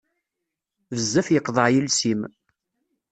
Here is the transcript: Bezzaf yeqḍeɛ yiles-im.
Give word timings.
Bezzaf 0.95 1.27
yeqḍeɛ 1.31 1.67
yiles-im. 1.73 2.21